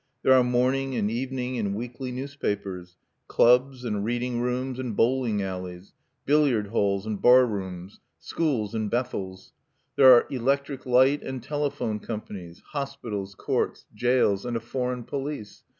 [0.23, 5.93] There are morning and evening and weekly newspapers; clubs and reading rooms and bowling alleys;
[6.25, 9.53] billiard halls and barrooms; schools and bethels.
[9.97, 15.61] There are electric light and telephone companies; hospitals, courts, jails, and a foreign police.